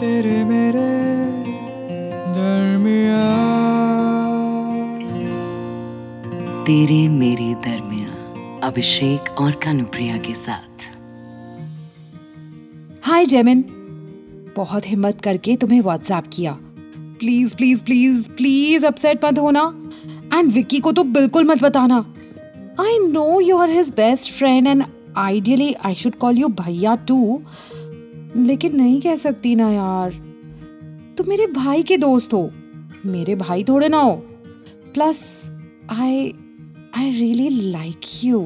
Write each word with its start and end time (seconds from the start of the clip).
तेरे 0.00 0.44
मेरे 0.44 0.82
दरमिया 2.34 3.24
तेरे 6.64 7.08
मेरे 7.08 7.54
दरमिया 7.54 8.60
अभिषेक 8.66 9.40
और 9.40 9.50
कानुप्रिया 9.52 10.16
के 10.16 10.34
साथ। 10.34 10.86
हाय 13.02 13.26
जेमिन। 13.26 13.64
बहुत 14.56 14.88
हिम्मत 14.88 15.20
करके 15.20 15.56
तुम्हें 15.56 15.80
व्हाट्सएप 15.80 16.24
किया। 16.32 16.56
Please 17.20 17.56
please 17.56 17.84
please 17.84 18.28
please 18.28 18.86
upset 18.86 19.24
मत 19.24 19.38
होना। 19.38 19.62
एंड 20.34 20.52
विक्की 20.52 20.80
को 20.80 20.92
तो 20.92 21.04
बिल्कुल 21.04 21.44
मत 21.44 21.62
बताना। 21.62 21.98
I 22.80 22.98
know 23.08 23.40
you 23.40 23.58
are 23.58 23.70
his 23.70 23.90
best 23.90 24.32
friend 24.32 24.66
and 24.66 24.84
ideally 25.16 25.72
I 25.74 25.94
should 25.94 26.14
call 26.14 26.38
you 26.38 26.48
भैया 26.48 26.94
टू 26.94 27.42
लेकिन 28.36 28.76
नहीं 28.76 29.00
कह 29.00 29.16
सकती 29.16 29.54
ना 29.54 29.70
यार। 29.70 30.10
तुम 31.18 31.28
मेरे 31.28 31.46
भाई 31.46 31.82
के 31.82 31.96
दोस्त 31.96 32.32
हो। 32.32 32.50
मेरे 33.06 33.34
भाई 33.34 33.64
थोड़े 33.64 33.88
ना 33.88 33.98
हो। 33.98 34.14
Plus 34.94 35.50
I 35.90 36.32
I 36.96 37.10
really 37.10 37.48
like 37.70 38.24
you 38.24 38.40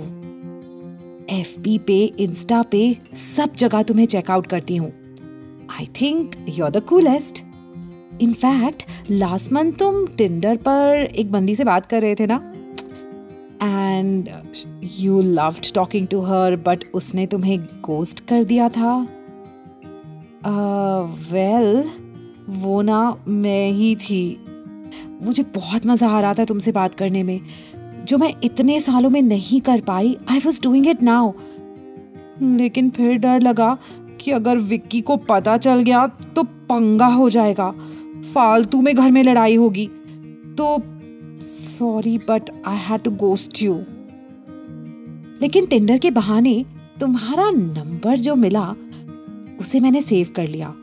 FB 1.30 1.60
B 1.60 1.78
पे 1.78 2.04
इंस्टा 2.04 2.62
पे 2.62 2.96
सब 3.36 3.54
जगह 3.54 3.82
तुम्हें 3.82 4.06
चेकआउट 4.06 4.46
करती 4.46 4.76
हूँ। 4.76 4.92
I 5.80 5.86
think 6.00 6.34
you 6.48 6.64
are 6.64 6.70
the 6.70 6.80
coolest 6.80 7.44
in fact 8.22 8.82
last 9.10 9.52
month 9.52 9.72
तुम 9.72 10.06
टिंडर 10.06 10.56
पर 10.56 11.08
एक 11.16 11.32
बंदी 11.32 11.54
से 11.54 11.64
बात 11.64 11.86
कर 11.86 12.02
रहे 12.02 12.14
थे 12.14 12.26
ना? 12.26 12.36
And 13.62 14.28
you 14.98 15.20
loved 15.20 15.74
talking 15.74 16.06
to 16.06 16.20
her 16.20 16.56
but 16.56 16.84
उसने 16.94 17.26
तुम्हें 17.26 17.58
गोस्ट 17.64 18.20
कर 18.20 18.44
दिया 18.44 18.68
था। 18.68 19.06
वेल 20.46 21.82
uh, 21.82 21.90
वो 22.48 22.80
ना 22.82 23.16
मैं 23.28 23.70
ही 23.72 23.94
थी। 23.96 24.40
मुझे 25.22 25.42
बहुत 25.54 25.86
मज़ा 25.86 26.08
आ 26.08 26.20
रहा 26.20 26.34
था 26.34 26.44
तुमसे 26.44 26.72
बात 26.72 26.94
करने 26.94 27.22
में। 27.22 27.40
जो 28.04 28.18
मैं 28.18 28.32
इतने 28.44 28.80
सालों 28.80 29.10
में 29.10 29.20
नहीं 29.22 29.60
कर 29.60 29.80
पाई 29.80 30.16
I 30.30 30.38
was 30.38 30.60
doing 30.62 30.88
it 30.88 31.02
now 31.02 31.32
लेकिन 32.42 32.90
फिर 32.90 33.16
डर 33.16 33.40
लगा 33.40 33.76
कि 34.20 34.30
अगर 34.30 34.56
विक्की 34.56 35.00
को 35.00 35.16
पता 35.16 35.56
चल 35.56 35.82
गया 35.82 36.06
तो 36.06 36.42
पंगा 36.42 37.06
हो 37.06 37.30
जाएगा। 37.30 37.70
फालतू 38.34 38.80
में 38.80 38.94
घर 38.94 39.10
में 39.10 39.22
लड़ाई 39.22 39.54
होगी। 39.54 39.86
तो 40.58 40.82
sorry 41.40 42.18
but 42.18 42.50
I 42.66 42.76
had 42.76 43.02
to 43.02 43.10
ghost 43.10 43.62
you 43.62 43.74
लेकिन 45.42 45.66
टेंडर 45.66 45.98
के 45.98 46.10
बहाने 46.10 46.64
तुम्हारा 47.00 47.50
नंबर 47.50 48.16
जो 48.16 48.34
मिला 48.34 48.74
उसे 49.60 49.80
मैंने 49.80 50.02
सेव 50.02 50.32
कर 50.36 50.48
लिया। 50.48 50.74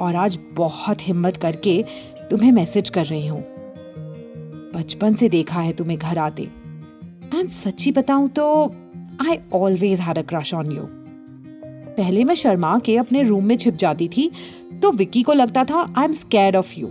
और 0.00 0.16
आज 0.16 0.38
बहुत 0.54 1.06
हिम्मत 1.08 1.36
करके 1.36 1.82
तुम्हें 2.30 2.50
मैसेज 2.52 2.88
कर 2.90 3.04
रही 3.06 3.26
हूँ। 3.26 3.40
बचपन 4.74 5.12
से 5.12 5.28
देखा 5.28 5.60
है 5.60 5.72
तुम्हें 5.72 5.98
घर 5.98 6.18
आते। 6.18 6.42
एंड 7.34 7.48
सच्ची 7.50 7.92
बताऊँ 7.92 8.28
तो 8.28 8.46
I 9.22 9.38
always 9.54 10.00
had 10.00 10.18
a 10.18 10.22
crush 10.24 10.54
on 10.54 10.72
you 10.72 10.82
पहले 11.96 12.24
मैं 12.24 12.34
शर्मा 12.34 12.78
के 12.78 12.96
अपने 12.96 13.22
रूम 13.22 13.44
में 13.44 13.56
छिप 13.56 13.74
जाती 13.76 14.08
थी 14.08 14.30
तो 14.82 14.90
विक्की 14.92 15.22
को 15.22 15.32
लगता 15.32 15.64
था 15.64 15.86
I 15.98 16.04
am 16.04 16.12
scared 16.12 16.56
of 16.56 16.74
you 16.76 16.88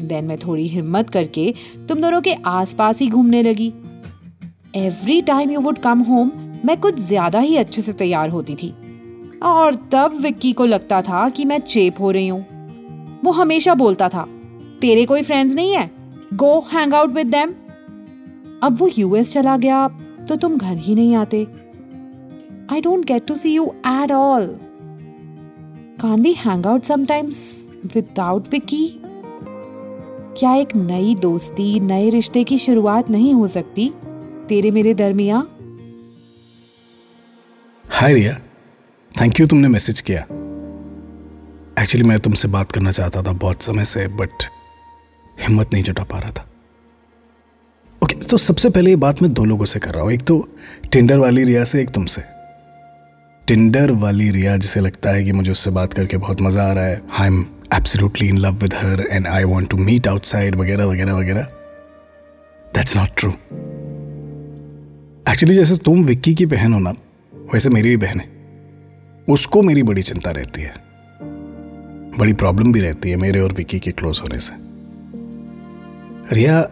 then 0.00 0.24
मैं 0.24 0.36
थोड़ी 0.38 0.66
हिम्मत 0.68 1.10
करके 1.10 1.52
तुम 1.88 2.00
दोनों 2.00 2.20
के 2.20 2.32
आसपास 2.46 3.00
ही 3.00 3.08
घूमने 3.08 3.42
लगी। 3.42 3.72
Every 4.76 5.20
time 5.22 5.50
you 5.50 5.60
would 5.60 5.78
come 5.78 6.00
home 6.02 6.32
मैं 6.64 6.76
कुछ 6.80 6.98
ज़्यादा 7.00 7.38
ही 7.38 7.56
अच्छे 7.56 7.82
से 7.82 7.92
तैयार 7.94 8.28
होती 8.28 8.54
थी। 8.54 8.72
और 9.42 9.74
तब 9.92 10.18
विक्की 10.22 10.52
को 10.52 10.64
लगता 10.64 11.00
था 11.02 11.28
कि 11.28 11.44
मैं 11.44 11.58
चेप 11.60 12.00
हो 12.00 12.10
रही 12.10 12.28
हूँ। 12.28 12.40
वो 13.24 13.30
हमेशा 13.32 13.74
बोलता 13.74 14.08
था, 14.08 14.26
तेरे 14.80 15.04
कोई 15.06 15.22
फ्रेंड्स 15.22 15.54
नहीं 15.54 15.72
है? 15.72 15.90
Go 16.34 16.58
hang 16.72 16.94
out 16.94 17.10
with 17.10 17.26
them 17.26 17.54
अब 18.62 18.76
वो 18.78 18.88
यूएस 18.98 19.32
चला 19.32 19.56
गया 19.56 19.86
तो 20.28 20.36
तुम 20.36 20.56
घर 20.58 20.76
ही 20.76 20.94
नहीं 20.94 21.14
आते। 21.16 21.42
I 22.72 22.80
don't 22.80 23.04
get 23.04 23.26
to 23.26 23.34
see 23.36 23.54
you 23.54 23.64
at 23.86 24.12
all 24.12 24.46
can 26.00 26.22
we 26.22 26.32
hang 26.36 26.66
out 26.66 26.84
sometimes 26.84 27.38
without 27.94 28.48
Vicky 28.48 28.86
क्या 30.38 30.54
एक 30.54 30.74
नई 30.76 31.14
दोस्ती, 31.14 31.78
नए 31.80 32.08
रिश्ते 32.10 32.42
की 32.44 32.58
शुरुआत 32.58 33.10
नहीं 33.10 33.32
हो 33.34 33.46
सकती? 33.46 33.92
तेरे 34.48 34.70
मेरे 34.70 34.94
दरमिया 34.94 35.46
हाय 37.84 38.14
रिया 38.14 38.38
थैंक 39.20 39.40
यू 39.40 39.46
तुमने 39.46 39.68
मैसेज 39.68 40.00
किया। 40.00 40.18
एक्चुअली 41.82 42.08
मैं 42.08 42.18
तुमसे 42.18 42.48
बात 42.48 42.72
करना 42.72 42.90
चाहता 42.90 43.22
था 43.22 43.32
बहुत 43.32 43.62
समय 43.62 43.84
से 43.84 44.06
बट 44.08 44.44
हिम्मत 45.42 45.72
नहीं 45.72 45.82
जुटा 45.82 46.04
पा 46.04 46.18
रहा 46.18 46.30
था। 46.30 46.42
ओके 48.02 48.14
okay, 48.14 48.30
तो 48.30 48.36
सबसे 48.36 48.70
पहले 48.70 48.90
ये 48.90 48.96
बात 48.96 49.22
मैं 49.22 49.32
दो 49.32 49.44
लोगों 49.44 49.64
से 49.64 49.80
कर 49.80 49.90
रहा 49.90 50.02
हूँ। 50.02 50.12
एक 50.12 50.22
तो 50.22 50.48
टिंडर 50.92 51.18
वाली 51.18 51.44
रिया 51.44 51.64
से 51.64 51.80
एक 51.82 51.90
तुमसे। 51.90 52.22
टिंडर 53.48 53.90
वाली 53.92 54.30
रिया 54.30 54.56
जिसे 54.56 54.80
लगता 54.80 55.10
है 55.10 55.24
कि 55.24 55.32
मुझे 55.32 55.50
उससे 55.50 55.70
बात 55.70 55.92
करके 55.92 56.16
बहुत 56.16 56.40
मज़ा 56.40 56.68
आ 56.68 56.72
रहा 56.72 56.84
है। 56.84 57.02
I 57.20 57.26
am 57.26 57.40
absolutely 57.74 58.28
in 58.28 58.38
love 58.38 58.54
with 58.54 58.74
her 58.74 59.06
and 59.10 59.26
I 59.26 59.44
want 59.44 59.70
to 59.70 59.76
meet 59.76 60.08
outside 60.08 60.54
वगैरह 60.54 60.84
वगैरह 60.84 61.14
वगैरह। 61.14 61.42
दैट्स 62.74 62.96
नॉट 62.96 63.08
ट्रू 63.16 63.30
एक्चुअली 65.26 65.54
जैसे 65.54 65.76
तुम 65.76 66.04
विक्की 66.04 66.34
की 66.34 66.46
बहन 66.46 66.72
हो 66.72 66.78
ना 66.78 66.94
वैसे 67.54 67.68
मेरी 67.70 67.88
भी 67.88 67.96
बहन 67.96 68.20
है। 68.20 68.35
उसको 69.28 69.62
मेरी 69.62 69.82
बड़ी 69.82 70.02
चिंता 70.02 70.30
रहती 70.30 70.62
है। 70.62 70.74
बड़ी 72.18 72.32
प्रॉब्लम 72.32 72.72
भी 72.72 72.80
रहती 72.80 73.10
है 73.10 73.16
मेरे 73.16 73.40
और 73.40 73.52
विक्की 73.52 73.80
के 73.80 73.90
क्लोज 73.90 74.20
होने 74.22 74.38
से। 74.38 74.54
रिया 76.34 76.62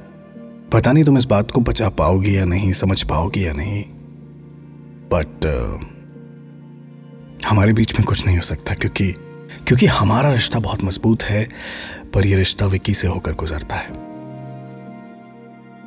पता 0.73 0.93
नहीं 0.93 1.05
तुम 1.05 1.19
इस 1.19 1.25
बात 1.25 1.51
को 1.51 1.61
बचा 1.61 1.89
पाओगी 1.89 2.37
या 2.37 2.45
नहीं 2.45 2.73
समझ 2.73 3.03
पाओगी 3.03 3.47
या 3.47 3.53
नहीं 3.53 3.85
बट 5.13 5.41
uh, 5.41 5.95
हमारे 7.47 7.73
बीच 7.73 7.93
में 7.93 8.05
कुछ 8.05 8.27
नहीं 8.27 8.37
हो 8.37 8.43
सकता 8.43 8.75
क्योंकि 8.75 9.13
क्योंकि 9.67 9.87
हमारा 9.87 10.33
रिश्ता 10.33 10.59
बहुत 10.59 10.85
मज़बूत 10.85 11.23
है 11.23 11.49
पर 12.15 12.27
यह 12.27 12.37
रिश्ता 12.37 12.67
विक्की 12.67 12.95
से 12.95 13.09
होकर 13.09 13.33
गुजरता 13.33 13.77
है। 13.77 13.89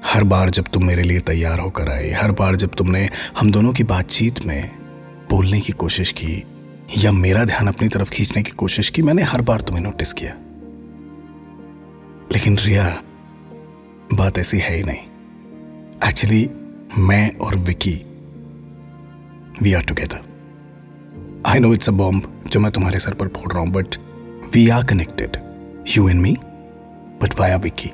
हर 0.05 0.23
बार 0.23 0.49
जब 0.49 0.65
तुम 0.73 0.85
मेरे 0.85 1.03
लिए 1.03 1.19
तैयार 1.19 1.59
होकर 1.59 1.89
आए 1.89 2.11
हर 2.11 2.31
बार 2.31 2.55
जब 2.55 2.69
तुमने 2.69 3.09
हम 3.39 3.51
दोनों 3.51 3.73
की 3.73 3.83
बातचीत 3.83 4.45
में 4.45 4.71
बोलने 5.29 5.59
की 5.59 5.73
कोशिश 5.73 6.11
की 6.11 6.43
या 6.89 7.11
मेरा 7.11 7.43
ध्यान 7.45 7.67
अपनी 7.67 7.87
तरफ़ 7.87 8.09
खींचने 8.09 8.41
की 8.43 8.51
कोशिश 8.51 8.89
की, 8.89 9.01
मैंने 9.01 9.23
हर 9.23 9.41
बार 9.41 9.61
तुम्हें 9.61 9.83
नोटिस 9.83 10.13
किया। 10.13 10.33
लेकिन 12.31 12.57
रिया, 12.57 12.85
बात 14.13 14.37
ऐसी 14.37 14.57
है 14.57 14.75
ही 14.75 14.83
नहीं। 14.83 16.07
एक्चुअली 16.07 16.49
मैं 16.97 17.35
और 17.37 17.55
Vicky 17.57 17.93
we 19.61 19.73
are 19.73 19.83
together 19.83 20.21
I 21.45 21.59
know 21.59 21.73
it's 21.73 21.89
a 21.89 21.91
bomb 21.91 22.31
जो 22.47 22.59
मैं 22.59 22.71
तुम्हारे 22.71 22.99
सर 22.99 23.13
पर 23.13 23.27
फोड़ 23.27 23.51
रहा 23.53 23.61
हूँ 23.61 23.71
but 23.71 23.95
we 24.53 24.67
are 24.69 24.83
connected 24.83 25.37
you 25.97 26.07
and 26.09 26.21
me 26.21 26.35
but 27.21 27.39
via 27.39 27.57
Vicky 27.57 27.91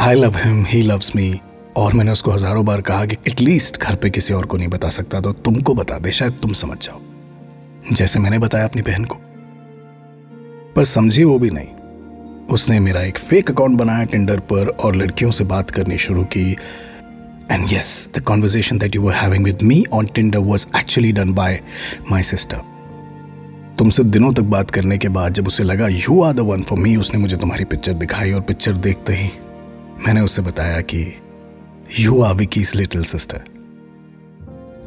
I 0.00 0.14
love 0.14 0.36
him 0.36 0.64
he 0.64 0.82
loves 0.82 1.16
me 1.16 1.40
और 1.76 1.94
मैंने 1.94 2.12
उसको 2.12 2.30
हज़ारों 2.30 2.64
बार 2.66 2.80
कहा 2.80 3.06
कि 3.06 3.16
एटलीस्ट 3.28 3.80
घर 3.80 3.94
पे 3.94 4.10
किसी 4.10 4.34
और 4.34 4.46
को 4.46 4.56
नहीं 4.56 4.68
बता 4.68 4.88
सकता 4.90 5.20
तो 5.20 5.32
तुमको 5.32 5.74
बता 5.74 5.98
दे, 5.98 6.12
शायद 6.12 6.38
तुम 6.42 6.52
समझ 6.52 6.78
जाओ। 6.78 7.00
जैसे 7.92 8.18
मैंने 8.18 8.38
बताया 8.38 8.64
अपनी 8.64 8.82
बहन 8.82 9.04
को। 9.04 9.18
पर 10.76 10.84
समझी 10.84 11.24
वो 11.24 11.38
भी 11.38 11.50
नहीं। 11.50 11.68
उसने 12.46 12.80
मेरा 12.80 13.00
एक 13.00 13.18
फेक 13.18 13.50
अकाउंट 13.50 13.78
बनाया 13.78 14.04
टिंडर 14.04 14.40
पर 14.40 14.68
और 14.68 14.96
लड़कियों 14.96 15.30
से 15.30 15.44
बात 15.44 15.70
करनी 15.70 15.98
शुरू 15.98 16.24
की। 16.24 16.56
And 17.50 17.72
yes 17.72 18.10
the 18.14 18.20
conversation 18.20 18.78
that 18.78 18.96
you 18.96 19.02
were 19.02 19.14
having 19.14 19.44
with 19.44 19.58
me 19.62 19.84
on 19.92 20.06
Tinder 20.06 20.38
was 20.38 20.66
actually 20.76 21.12
done 21.12 21.32
by 21.32 21.60
my 22.10 22.22
sister 22.22 22.56
तुमसे 23.78 24.04
दिनों 24.04 24.32
तक 24.32 24.42
बात 24.42 24.70
करने 24.70 24.98
के 24.98 25.08
बाद 25.08 25.32
जब 25.32 25.46
उसे 25.46 25.64
लगा 25.64 25.88
you 25.88 26.22
are 26.22 26.32
the 26.32 26.40
one 26.40 26.62
for 26.62 26.78
me 26.78 26.96
उसने 26.96 27.20
मुझे 27.20 27.36
तुम्हारी 27.36 27.64
पिक्चर 27.64 27.92
दिखाई 27.92 28.32
और 28.32 28.40
पिक्चर 28.40 28.72
देखते 28.72 29.12
ही 29.12 29.30
मैंने 30.06 30.20
उससे 30.20 30.42
बताया 30.42 30.80
कि 30.80 31.22
you 32.00 32.22
are 32.22 32.34
Vicky's 32.34 32.72
little 32.76 33.04
sister 33.04 33.53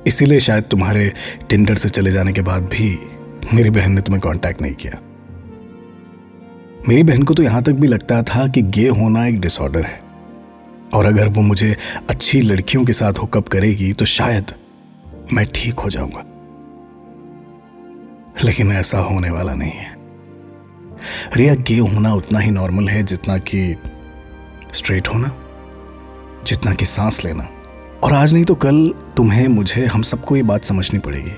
इसीलिए 0.07 0.39
शायद 0.39 0.63
तुम्हारे 0.63 1.13
टिंडर 1.50 1.75
से 1.75 1.89
चले 1.89 2.12
जाने 2.12 2.33
के 2.33 2.42
बाद 2.42 2.63
भी 2.63 3.00
मेरी 3.54 3.69
बहन 3.69 3.92
ने 3.92 4.01
तुम्हें 4.01 4.21
कांटेक्ट 4.21 4.62
नहीं 4.62 4.74
किया। 4.74 5.00
मेरी 6.89 7.04
बहन 7.04 7.24
को 7.24 7.33
तो 7.33 7.44
यहाँ 7.44 7.63
तक 7.63 7.71
भी 7.71 7.88
लगता 7.88 8.24
था 8.24 8.48
कि 8.48 8.62
गे 8.62 8.88
होना 8.89 9.25
एक 9.27 9.39
डिसऑर्डर 9.42 9.86
है। 9.86 10.00
और 10.94 11.06
अगर 11.06 11.27
वो 11.27 11.42
मुझे 11.42 11.75
अच्छी 12.09 12.42
लड़कियों 12.42 12.86
के 12.86 12.94
साथ 12.94 13.13
हुकअप 13.13 13.48
करेगी 13.48 13.94
तो 13.94 14.06
शायद 14.06 14.51
मैं 15.33 15.45
ठीक 15.56 15.80
हो 15.80 15.89
जाऊँगा। 15.89 16.24
लेकिन 18.44 18.71
ऐसा 18.71 19.00
होने 19.00 19.30
वाला 19.30 19.54
नहीं 19.54 19.71
है। 19.71 19.95
रिया 21.36 21.56
गे 21.56 21.77
होना 21.80 22.13
उतना 22.13 22.39
ही 22.39 22.51
नॉर्मल 22.51 22.89
है 22.89 23.04
जितना 23.04 23.38
कि 23.38 23.75
स्ट्रेट 24.74 25.07
होना, 25.07 25.36
जितना 26.48 26.74
कि 26.74 26.86
सांस 26.86 27.25
लेना। 27.25 27.50
और 28.03 28.13
आज 28.13 28.33
नहीं 28.33 28.44
तो 28.44 28.55
कल 28.55 28.94
तुम्हें 29.17 29.47
मुझे 29.47 29.85
हम 29.85 30.01
सबको 30.01 30.35
ये 30.35 30.44
बात 30.44 30.63
समझनी 30.63 30.99
पड़ेगी। 30.99 31.31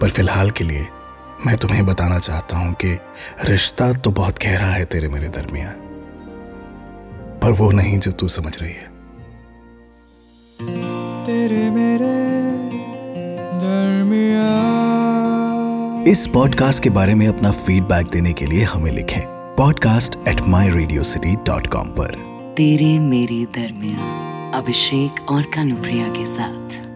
पर 0.00 0.10
फ़िलहाल 0.10 0.50
के 0.50 0.64
लिए 0.64 0.86
मैं 1.46 1.56
तुम्हें 1.56 1.86
बताना 1.86 2.18
चाहता 2.18 2.56
हूँ 2.58 2.72
कि 2.74 2.98
रिश्ता 3.44 3.92
तो 3.92 4.10
बहुत 4.10 4.38
गहरा 4.38 4.66
है 4.66 4.84
तेरे 4.84 5.08
मेरे 5.08 5.28
दरमिया 5.28 5.74
पर 7.38 7.52
वो 7.52 7.70
नहीं 7.70 7.98
जो 7.98 8.10
तू 8.10 8.28
समझ 8.28 8.58
रही 8.62 8.72
है। 8.72 8.90
तेरे 11.26 11.70
मेरे 11.70 12.10
इस 16.10 16.26
पॉडकास्ट 16.26 16.82
के 16.82 16.90
बारे 16.90 17.14
में 17.14 17.26
अपना 17.28 17.50
फीडबैक 17.50 18.06
देने 18.06 18.32
के 18.32 18.46
लिए 18.46 18.62
हमें 18.62 18.90
लिखें 18.92 19.20
podcast 19.56 20.16
at 20.28 20.40
my 20.40 20.68
Radio 20.68 21.02
City 21.02 21.36
dot 21.36 21.66
com 21.66 21.88
पर। 21.88 22.14
तेरे 22.56 22.98
मेरे 22.98 23.44
दरमिया 23.44 24.31
अभिषेक 24.54 25.30
और 25.30 25.42
कानुप्रिया 25.42 26.08
के 26.08 26.24
साथ। 26.26 26.91